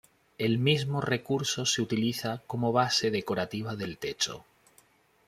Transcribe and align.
El 0.39 0.57
mismo 0.57 0.99
recurso 0.99 1.67
se 1.67 1.79
utiliza 1.79 2.41
como 2.47 2.71
base 2.71 3.11
decorativa 3.11 3.75
del 3.75 3.99
techo. 3.99 4.43